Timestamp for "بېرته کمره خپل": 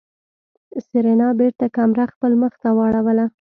1.39-2.31